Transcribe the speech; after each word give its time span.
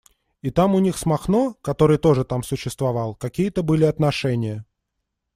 И 0.41 0.49
там 0.49 0.73
у 0.73 0.79
них 0.79 0.97
с 0.97 1.05
Махно, 1.05 1.53
который 1.61 1.99
тоже 1.99 2.23
там 2.23 2.41
существовал, 2.41 3.13
какие-то 3.13 3.61
были 3.61 3.83
отношения. 3.83 4.65